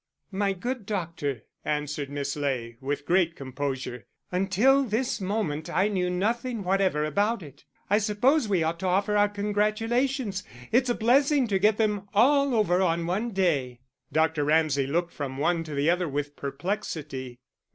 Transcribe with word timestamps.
"My 0.31 0.53
good 0.53 0.87
doctor," 0.87 1.43
answered 1.63 2.09
Miss 2.09 2.35
Ley, 2.35 2.75
with 2.81 3.05
great 3.05 3.35
composure, 3.35 4.07
"until 4.31 4.83
this 4.83 5.21
moment 5.21 5.69
I 5.69 5.89
knew 5.89 6.09
nothing 6.09 6.63
whatever 6.63 7.05
about 7.05 7.43
it.... 7.43 7.65
I 7.87 7.99
suppose 7.99 8.47
we 8.47 8.63
ought 8.63 8.79
to 8.79 8.87
offer 8.87 9.15
our 9.15 9.29
congratulations; 9.29 10.43
it's 10.71 10.89
a 10.89 10.95
blessing 10.95 11.45
to 11.49 11.59
get 11.59 11.77
them 11.77 12.09
all 12.15 12.55
over 12.55 12.81
on 12.81 13.05
one 13.05 13.29
day." 13.29 13.81
Dr. 14.11 14.43
Ramsay 14.43 14.87
looked 14.87 15.13
from 15.13 15.37
one 15.37 15.63
to 15.65 15.75
the 15.75 15.91
other 15.91 16.09
with 16.09 16.35
perplexity. 16.35 17.39